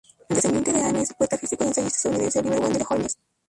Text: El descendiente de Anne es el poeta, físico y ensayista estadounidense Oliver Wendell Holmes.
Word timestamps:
El 0.29 0.33
descendiente 0.35 0.73
de 0.73 0.81
Anne 0.81 1.01
es 1.03 1.11
el 1.11 1.15
poeta, 1.15 1.37
físico 1.37 1.63
y 1.63 1.67
ensayista 1.67 1.95
estadounidense 1.99 2.39
Oliver 2.39 2.59
Wendell 2.59 2.87
Holmes. 2.89 3.19